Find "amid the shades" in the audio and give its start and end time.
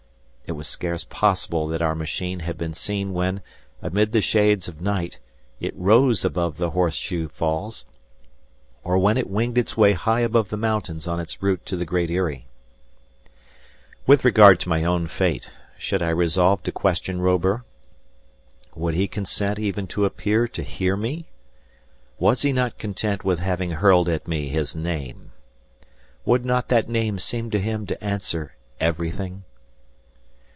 3.81-4.67